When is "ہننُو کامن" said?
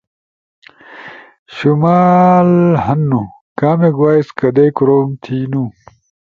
2.85-3.93